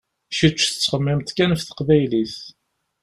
[0.37, 2.35] Kečč tettxemmimeḍ kan ɣef teqbaylit.